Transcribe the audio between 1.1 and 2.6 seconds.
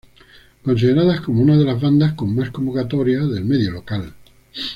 como una de las bandas con más